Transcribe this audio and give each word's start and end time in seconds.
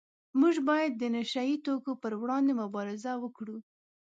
موږ 0.39 0.55
باید 0.69 0.91
د 0.97 1.03
نشه 1.15 1.43
یي 1.49 1.55
توکو 1.65 1.91
پروړاندې 2.01 2.53
مبارزه 2.61 3.11
وکړو 3.23 3.57